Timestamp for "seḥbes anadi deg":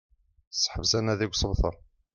0.53-1.31